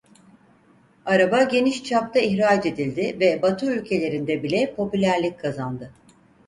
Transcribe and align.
Araba 1.05 1.43
geniş 1.43 1.83
çapta 1.83 2.19
ihraç 2.19 2.65
edildi 2.65 3.17
ve 3.19 3.41
Batı 3.41 3.73
ülkelerinde 3.75 4.43
bile 4.43 4.73
popülerlik 4.75 5.39
kazandı. 5.39 5.91